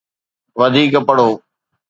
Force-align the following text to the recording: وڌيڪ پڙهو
وڌيڪ 0.59 0.93
پڙهو 1.07 1.29